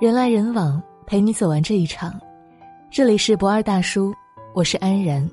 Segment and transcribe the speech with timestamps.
[0.00, 2.18] 人来人往，陪你走完这一场。
[2.90, 4.14] 这里是不二大叔，
[4.54, 5.30] 我是安然。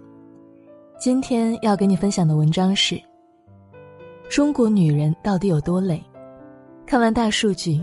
[1.00, 3.02] 今天要给你分享的文章是：
[4.30, 6.04] 中国女人到底有多累？
[6.86, 7.82] 看完大数据，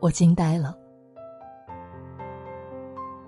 [0.00, 0.76] 我惊呆了。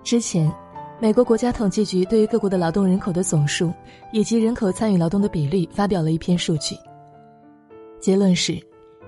[0.03, 0.51] 之前，
[0.99, 3.71] 美国国家统计局对于各国的劳动人口的总数
[4.11, 6.75] 以及人口参与劳动的比例发表了一篇数据。
[8.01, 8.61] 结论是，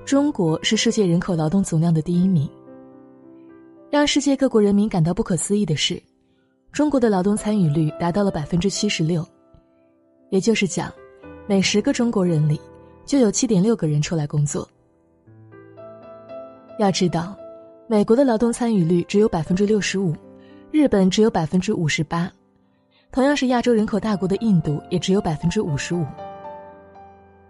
[0.05, 2.49] 中国是世界人口劳动总量的第一名。
[3.91, 5.99] 让世界各国人民感到不可思议的是，
[6.71, 9.25] 中国的劳动参与率达到了百分之七十六，
[10.29, 10.93] 也就是讲，
[11.47, 12.61] 每十个中国人里
[13.03, 14.69] 就有七点六个人出来工作。
[16.77, 17.35] 要知道，
[17.87, 20.15] 美国的劳动参与率只有百分之六十五，
[20.69, 22.31] 日本只有百分之五十八，
[23.11, 26.05] 同样是亚洲人口大国的印度也只有百分之五十五。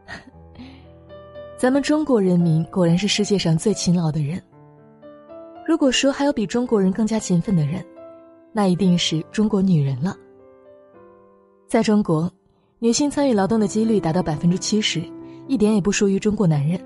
[1.60, 4.42] 咱们中国人民果然是世界上最勤劳的人。
[5.70, 7.86] 如果说还有比中国人更加勤奋的人，
[8.52, 10.18] 那一定是中国女人了。
[11.68, 12.28] 在中国，
[12.80, 15.00] 女性参与劳动的几率达到百分之七十，
[15.48, 16.82] 一点也不输于中国男人。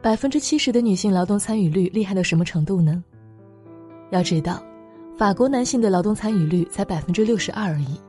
[0.00, 3.02] 百分之七十的女性劳动参与率厉害到什么程度呢？
[4.12, 4.62] 要知道，
[5.16, 8.00] 法国男性的劳动参与率才百分之六十二而已，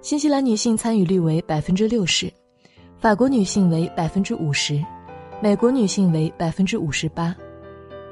[0.00, 2.32] 新西兰女性参与率为百分之六十，
[3.00, 4.80] 法国女性为百分之五十，
[5.42, 7.34] 美国女性为百分之五十八。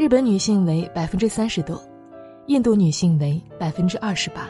[0.01, 1.79] 日本女性为百分之三十多，
[2.47, 4.49] 印度女性为百分之二十八。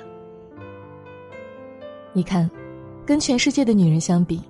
[2.12, 2.48] 你看，
[3.05, 4.41] 跟全世界的女人相比，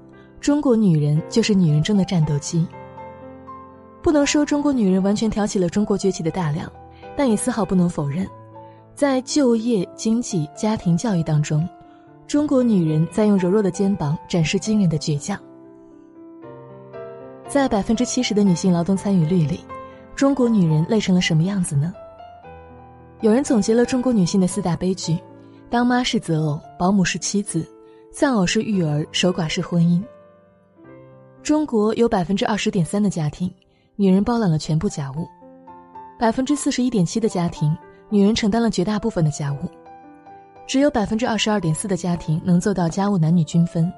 [0.43, 2.67] 中国女人就是女人中的战斗机。
[4.03, 6.71] 不能说中国女人完全挑起了中国崛起的大梁，
[7.17, 8.29] 但也丝毫不能否认，
[8.95, 11.67] 在就业、经济、家庭教育当中，
[12.27, 15.41] 中国女人在用柔弱的肩膀展示惊人的倔强。
[17.49, 19.61] 在百分之七十的女性劳动参与率里。
[20.21, 21.95] 中国女人累成了什么样子呢？
[23.23, 25.19] 有人总结了中国女性的四大悲剧：
[25.71, 27.67] 当妈是择偶，保姆是妻子，
[28.13, 29.99] 丧偶是育儿，守寡是婚姻。
[31.43, 33.51] 中国有百分之二十点三的家庭，
[33.97, 35.25] 女人包揽了全部家务；
[36.19, 37.75] 百分之四十一点七的家庭，
[38.11, 39.67] 女人承担了绝大部分的家务；
[40.67, 43.91] 只有百分之二十二点四的家庭能做到家务男女均分，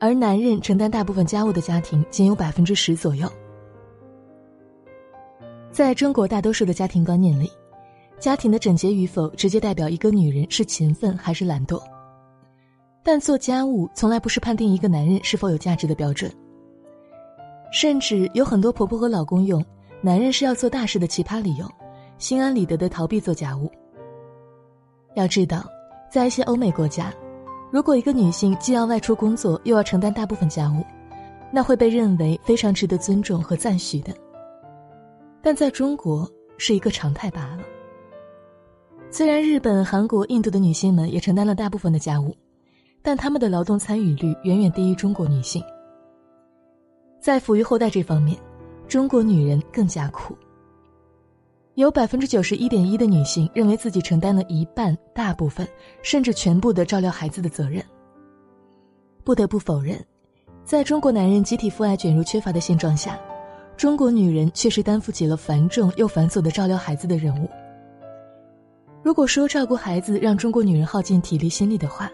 [0.00, 3.30] 而男人承担大部分家务的家庭仅有百分之十左右。
[5.72, 7.50] 在中国大多数的家庭观念里，
[8.20, 11.82] 家庭的整洁与否直接代表一个女人是勤奋还是懒惰。
[13.02, 16.30] 但做家务从来不是判定一个男人是否有价值的标准。
[17.72, 19.64] 甚至有很多婆婆和老公用
[20.02, 21.66] “男人是要做大事”的奇葩理由，
[22.18, 23.72] 心安理得的逃避做家务。
[25.14, 25.64] 要知道，
[26.12, 27.10] 在一些欧美国家，
[27.70, 30.84] 如果一个女性既要外出工作，又要承担大部分家务，
[31.50, 34.14] 那会被认为非常值得尊重和赞许的。
[35.42, 37.64] 但在中国是一个常态罢了。
[39.10, 42.34] 虽然日本、韩国、印度的女性们也承担了大部分的家务，
[43.02, 45.62] 但她们的劳动参与率远远低于中国女性。
[47.20, 48.38] 在抚育后代这方面，
[48.88, 50.34] 中国女人更加苦。
[51.74, 55.66] 有百分之九十一点一的女性认为自己承担了一半、大部分
[56.02, 57.82] 甚至全部的照料孩子的责任。
[59.24, 59.98] 不得不否认，
[60.64, 63.18] 在中国男人集体父爱卷入缺乏的现状下。
[63.82, 67.50] 中国女人确实担负起了繁重又繁琐的照料孩子的任务。
[69.02, 72.08] 如果说照顾孩子让中国女人耗尽体力心力的话，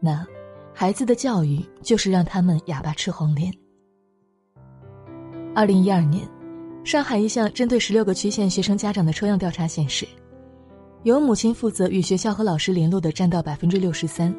[0.00, 0.26] 那
[0.72, 3.52] 孩子的教育就是让他们哑巴吃黄连。
[5.54, 6.26] 二零一二年，
[6.82, 10.08] 上海一项针对十六个区县学生家长的抽样调查显示，
[11.02, 14.34] 由母亲负责与学校和老师联络的占到百分之六十三，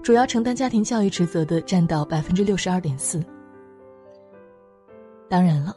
[0.00, 3.20] 主要承担家庭教育职责的占到百分之六十二点四。
[5.32, 5.74] 当然了，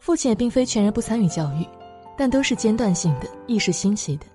[0.00, 1.64] 父亲也并非全然不参与教育，
[2.16, 4.26] 但都是间断性的、意识兴起的。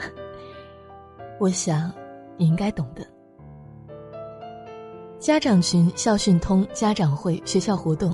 [1.38, 1.92] 我想，
[2.38, 3.06] 你应该懂得。
[5.18, 8.10] 家长群、校讯通、家长会、学校活动，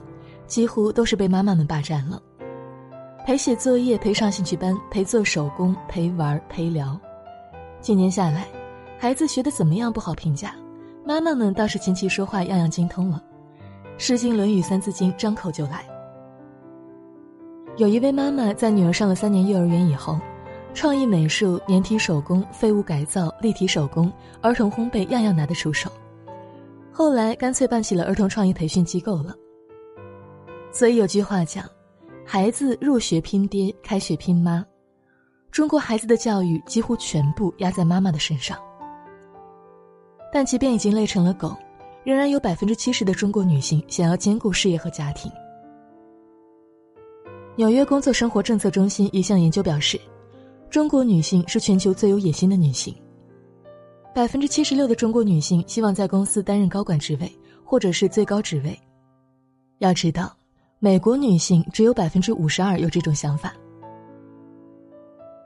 [0.48, 2.20] 几乎都是被妈妈们霸占了。
[3.24, 6.98] 陪写作业、陪上兴趣班、陪做手工、陪玩、陪聊，
[7.80, 8.48] 几年下来，
[8.98, 10.56] 孩子学的怎么样不好评价，
[11.06, 13.22] 妈妈们倒是琴棋书画样样精通了。
[13.98, 15.84] 《诗经》《论语》《三字经》张口就来。
[17.76, 20.18] 有一位妈妈在女儿上了三年幼儿园以后，
[20.74, 25.90] 创意美术、粘体手工、废物改造、立体手工、儿童烘焙，样样拿得出手。
[26.92, 29.34] 后来干脆办起了儿童创意培训机构了。
[30.70, 31.64] 所以有句话讲
[32.26, 34.64] ：“孩子入学拼爹，开学拼妈。”
[35.50, 38.58] 中国孩子的教育几乎全部压在妈妈的身上。
[40.32, 41.54] 但即便已经累成了狗。
[42.04, 45.30] 仍然有百分之七十的中国女性想要兼顾事业和家庭。
[47.54, 50.00] 纽约工作生活政策中心一项研究表示，
[50.70, 52.94] 中国女性是全球最有野心的女性。
[54.14, 57.30] 百分之七十六的中国女性希望在公司担任高管职位，
[57.64, 58.78] 或者是最高职位。
[59.78, 60.34] 要知道，
[60.78, 63.54] 美国女性只有百分之五十二有这种想法。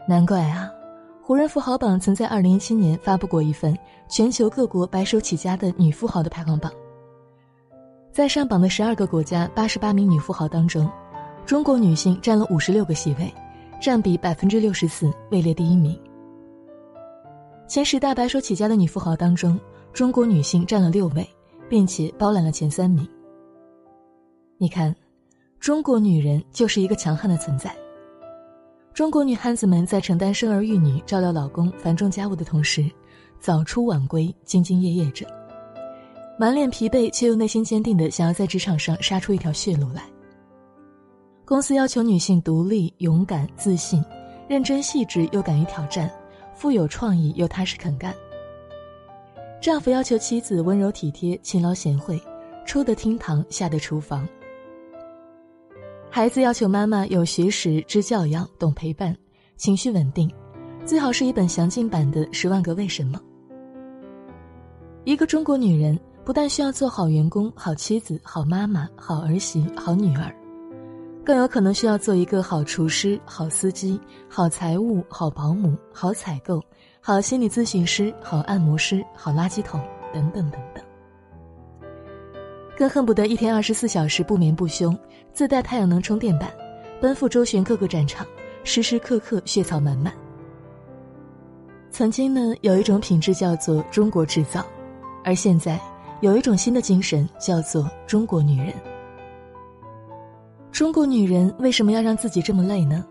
[0.08, 0.70] 难怪啊，
[1.26, 3.76] 胡人富豪榜曾在二零一七年发布过一份
[4.08, 6.72] 全球各国白手起家的女富豪的排行榜。
[8.12, 10.88] 在上榜的十二个国家八十八名女富豪当中，
[11.44, 13.34] 中国女性占了五十六个席位，
[13.80, 16.00] 占比百分之六十四，位列第一名。
[17.66, 19.58] 前十大白手起家的女富豪当中，
[19.92, 21.28] 中国女性占了六位，
[21.68, 23.04] 并且包揽了前三名。
[24.58, 24.94] 你看，
[25.58, 27.74] 中国女人就是一个强悍的存在。
[28.96, 32.90] 中国女汉子们在承担生儿育女、照料老公、繁重家务的同时，
[33.38, 35.26] 早出晚归，兢兢业业着，
[36.38, 40.02] 满脸疲惫却又内心坚定的想要在职场上杀出一条血路来。
[41.44, 44.02] 公司要求女性独立、勇敢、自信、
[44.48, 46.10] 认真细致又敢于挑战，
[46.54, 48.14] 富有创意又踏实肯干。
[49.60, 52.18] 丈夫要求妻子温柔体贴、勤劳贤惠，
[52.64, 54.26] 出得厅堂，下得厨房。
[56.16, 59.14] 孩子要求妈妈有学识、知教养、懂陪伴、
[59.58, 60.32] 情绪稳定，
[60.86, 63.18] 最好是一本详尽版的《十万个为什么》。
[65.04, 70.34] 一个中国女人不但需要做好员工、好妻子、好妈妈、好儿媳、好女儿，
[71.22, 76.62] 更有可能需要做一个好厨师、好司机、好财务、好保姆、好采购、
[76.98, 79.78] 好心理咨询师、好按摩师、好垃圾桶
[80.14, 80.82] 等等等等。
[82.76, 84.94] 更恨不得一天二十四小时不眠不休，
[85.32, 86.52] 自带太阳能充电板，
[87.00, 88.26] 奔赴周旋各个战场，
[88.64, 90.12] 时时刻刻血草满满。
[91.90, 94.62] 曾经呢，有一种品质叫做中国制造，
[95.24, 95.80] 而现在
[96.20, 98.74] 有一种新的精神叫做中国女人。
[100.70, 103.02] 中国女人为什么要让自己这么累呢？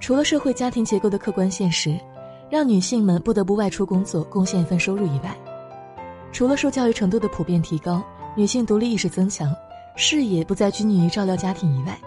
[0.00, 1.94] 除了社会家庭结构的客观现实，
[2.48, 5.36] 让女性们不得不外出工作贡献一份收入以外，
[6.32, 8.02] 除了受教育程度的普遍提高。
[8.34, 9.54] 女性独立意识增强，
[9.94, 11.98] 事业不再拘泥于照料家庭以外，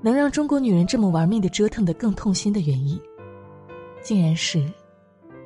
[0.00, 3.00] 能让中国女人这么玩命的折腾的更痛心的原因，
[4.00, 4.64] 竟然是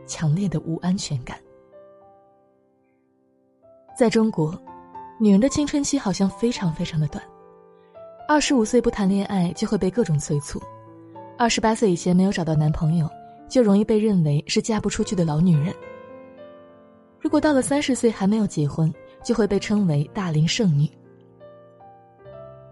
[0.07, 1.39] 强烈的无安全感。
[3.99, 4.59] 在中国，
[5.19, 7.25] 女人的青春期好像非常非常的短，
[8.29, 10.61] 二十五岁不谈恋爱就会被各种催促，
[11.39, 13.09] 二十八岁以前没有找到男朋友，
[13.49, 15.75] 就容易被认为是嫁不出去的老女人。
[17.19, 20.89] 如果到了三十岁还没有结婚，就会被称为大龄剩女。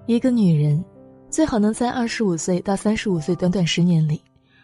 [0.06, 0.82] 一个女人
[1.28, 4.22] 最好能在二十五岁到三十五岁短短十年里，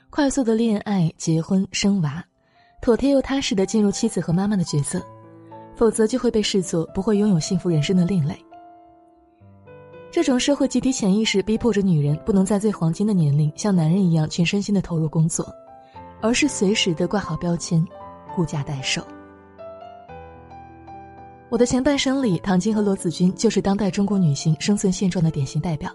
[0.08, 2.24] 快速的恋爱、结婚、生娃，
[2.80, 5.04] 妥帖又踏实的进入妻子和妈妈的角色，
[5.76, 8.34] 否则就会被视作不会拥有幸福人生的另类。
[10.10, 15.46] 这种社会集体潜意识逼迫着女人不能在最黄金的年龄像男人一样全身心的投入工作，
[16.22, 17.84] 而是随时的挂好标签，
[18.34, 19.04] 顾家待寿。
[21.54, 25.88] 我的前半生里，唐晶和罗子君就是当代中国女性生存现状的典型代表。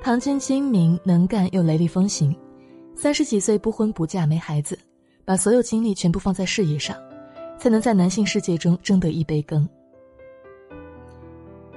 [0.00, 2.34] 唐晶精明能干又雷厉风行，
[2.94, 4.78] 三十几岁不婚不嫁没孩子，
[5.26, 6.96] 把所有精力全部放在事业上，
[7.58, 9.68] 才能在男性世界中争得一杯羹。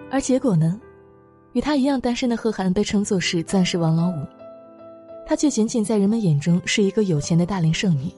[0.09, 0.79] 而结果呢，
[1.51, 4.25] 与她一样单身的贺涵被称作是钻石王老五，
[5.27, 8.09] 她却仅仅在人们眼中是一个有钱的大龄剩女。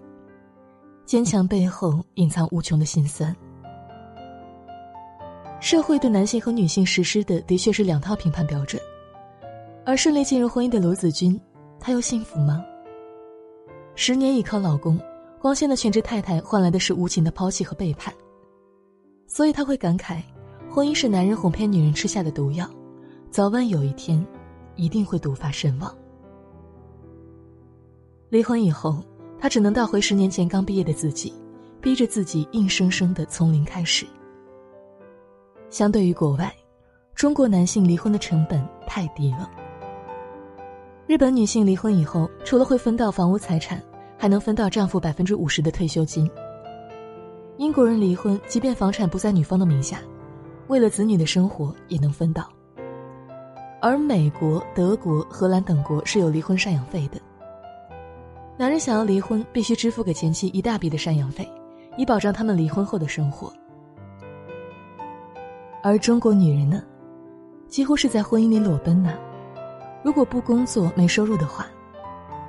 [1.03, 3.35] 坚强背后隐藏无穷的心酸。
[5.65, 8.79] 社会对男性和女性实施的的确是两套评判标准，
[9.83, 11.41] 而顺利进入婚姻的罗子君，
[11.79, 12.63] 她又幸福吗？
[13.95, 14.99] 十年依靠老公，
[15.41, 18.13] 光鲜的全职太太换来的是无情的抛弃和背叛，
[19.25, 20.21] 所以他会感慨，
[20.69, 22.69] 婚姻是男人哄骗女人吃下的毒药，
[23.31, 24.23] 早晚有一天，
[24.75, 25.91] 一定会毒发身亡。
[28.29, 29.03] 离婚以后，
[29.39, 31.33] 他只能倒回十年前刚毕业的自己，
[31.81, 34.05] 逼着自己硬生生的从零开始。
[35.69, 36.53] 相对于国外，
[37.13, 39.49] 中国男性离婚的成本太低了。
[41.07, 43.81] 日本女性离婚以后，除了会分到房屋财产，
[44.17, 46.29] 还能分到丈夫百分之五十的退休金。
[47.57, 49.99] 英国人离婚，即便房产不在女方的名下，
[50.67, 52.49] 为了子女的生活也能分到。
[53.81, 57.21] 而美国、德国、荷兰等国是有离婚赡养费的。
[58.57, 61.47] 男人想要离婚，必须支付给前妻一大笔的赡养费，
[61.97, 63.53] 以保障他们离婚后的生活。
[65.85, 66.81] 而中国女人呢，
[67.67, 69.15] 几乎是在婚姻里裸奔呢。
[70.03, 71.67] 如果不工作、没收入的话，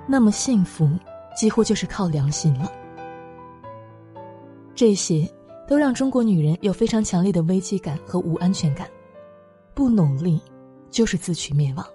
[0.06, 0.88] 那么幸福
[1.36, 2.72] 几乎就是靠良心了。
[4.74, 5.30] 这些
[5.68, 8.88] 都让中国女人有非常强烈的危机感和无安全感，
[9.74, 10.40] 不努力
[10.88, 11.86] 就是自取灭亡。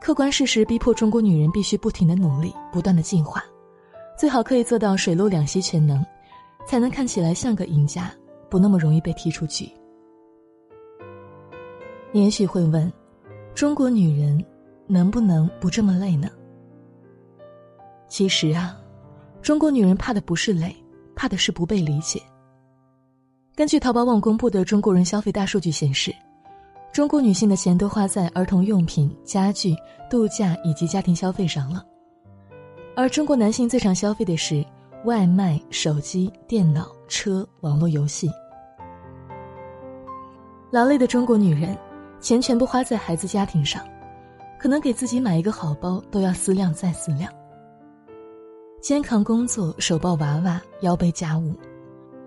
[0.00, 3.40] 客观事实逼迫中国女人必须不停的努力，不断的进化，
[4.18, 6.04] 最好可以做到水陆两栖全能，
[6.66, 8.12] 才能看起来像个赢家，
[8.52, 9.66] 不那么容易被踢出局。
[12.12, 12.92] 你也许会问，
[13.54, 14.44] 中国女人
[14.86, 16.28] 能不能不这么累呢？
[18.08, 18.76] 其实啊，
[19.40, 20.76] 中国女人怕的不是累，
[21.16, 22.20] 怕的是不被理解。
[23.56, 26.14] 根据淘宝网公布的中国人消费大数据显示。
[26.92, 29.74] 中国女性的钱都花在儿童用品、家具、
[30.10, 31.82] 度假以及家庭消费上了，
[32.94, 34.62] 而中国男性最常消费的是
[35.06, 38.30] 外卖、手机、电脑、车、网络游戏。
[40.72, 41.76] 劳累的中国女人，
[42.18, 43.86] 钱全部花在孩子家庭上，
[44.58, 47.30] 可能给自己买一个好包都要思量再思量。
[48.80, 51.54] 肩扛工作，手抱娃娃，腰背家务，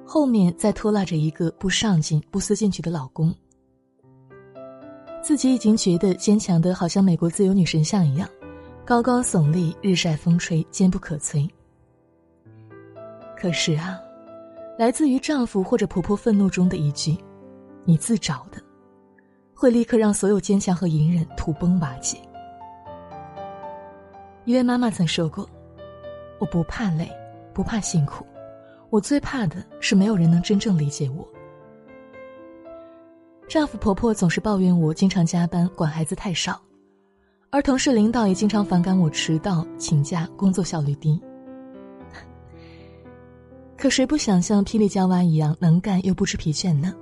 [0.06, 3.34] 后面再拖拉着一个不上进、不思进取的老公。
[5.24, 8.30] 自己已经觉得坚强的，好像美国自由女神像一样，
[8.86, 11.50] 高高耸立，日晒风吹，坚不可摧。
[13.36, 14.00] 可是啊，
[14.78, 17.18] 来自于丈夫或者婆婆愤怒中的一句
[17.86, 18.62] “你自找的”，
[19.56, 22.18] 会立刻让所有坚强和隐忍土崩瓦解。
[24.44, 25.50] 一位妈妈曾说过
[26.39, 27.10] ：“我不怕累，
[27.54, 28.25] 不怕辛苦，
[28.89, 31.27] 我最怕的是没有人能真正理解我。”
[33.48, 36.60] 丈夫婆婆总是抱怨我经常加班，管孩子太少，
[37.51, 41.22] 而同事领导也经常反感我迟到、请假、工作效率低。
[43.77, 46.94] 可谁不想像霹雳娇娃一样能干又不知疲倦呢？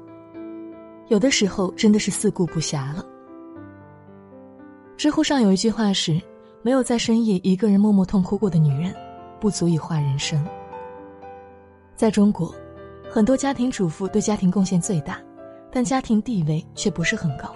[1.08, 3.06] 有的时候真的是四顾不暇了。
[4.98, 6.20] 知乎上有一句话是
[6.62, 8.96] ：“没有在深夜一个人默默痛哭过的女人，
[9.40, 10.46] 不足以画人生。”
[11.96, 12.54] 在中国，
[13.12, 15.20] 很多家庭主妇对家庭贡献最大。
[15.76, 17.52] 但家庭地位却不是很高。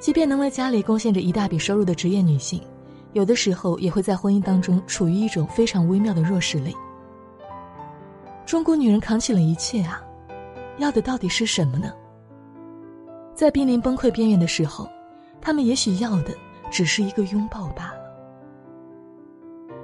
[0.00, 2.60] 即便能为家里贡献着一大笔收入的职业女性，
[3.12, 6.74] 有的时候也会在婚姻当中处于一种非常微妙的弱势里。
[8.44, 10.02] 中国女人扛起了一切啊，
[10.78, 11.92] 要的到底是什么呢？
[13.34, 14.88] 在濒临崩溃边缘的时候，
[15.40, 16.34] 他们也许要的
[16.70, 18.04] 只是一个拥抱罢了。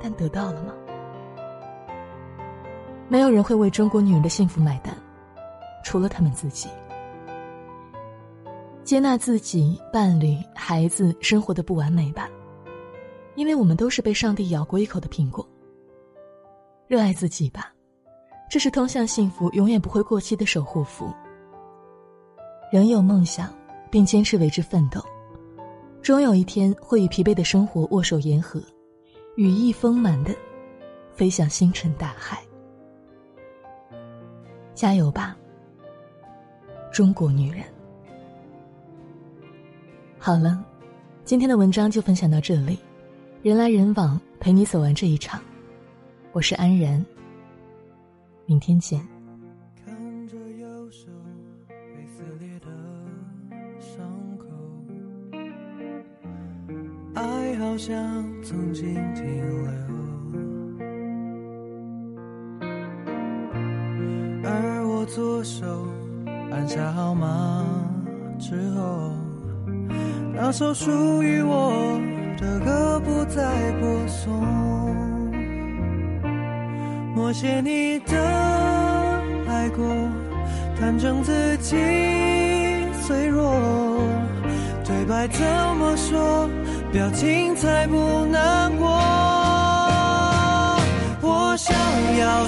[0.03, 0.73] 但得到了吗？
[3.09, 4.95] 没有人会为中国女人的幸福买单。
[5.83, 6.69] 除了他们自己，
[8.85, 12.29] 接纳自己、伴侣、孩子生活的不完美吧，
[13.35, 15.47] 因为我们都是被上帝咬过一口的苹果。
[16.87, 17.73] 热爱自己吧，
[18.51, 21.15] 这是通向幸福永远不会过期的守护符。
[22.73, 23.49] 仍有梦想，
[23.93, 25.01] 并坚持为之奋斗，
[26.03, 28.61] 终有一天会与疲惫的生活握手言和，
[29.37, 30.35] 羽翼丰满的
[31.15, 32.43] 飞向星辰大海。
[34.75, 35.37] 加油吧！
[36.93, 37.63] 中国女人，
[40.19, 40.61] 好了，
[41.25, 42.77] 今天的文章就分享到这里。
[43.43, 45.41] 人来人往，陪你走完这一场。
[46.33, 47.05] 我是安然，
[48.51, 49.01] 明天见。
[49.77, 51.07] 看着右手
[51.69, 52.67] 被撕裂的
[53.79, 54.05] 伤
[54.37, 54.45] 口，
[57.15, 57.95] 爱好像
[58.43, 59.25] 曾经停
[59.63, 59.71] 留，
[64.43, 65.87] 而我左手。
[66.51, 67.65] 按下号码
[68.37, 69.13] 之后，
[70.35, 72.01] 那首属于我
[72.37, 74.60] 的歌不再播送。
[77.33, 78.19] 谢谢你的
[79.49, 79.87] 爱过，
[80.77, 81.77] 坦诚自己
[83.07, 83.55] 脆弱。
[84.85, 85.47] 对白怎
[85.77, 86.51] 么说，
[86.93, 88.89] 表情才不难过。
[91.23, 91.73] 我想
[92.19, 92.45] 要